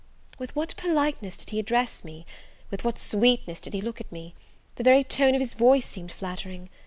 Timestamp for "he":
1.51-1.59, 3.75-3.81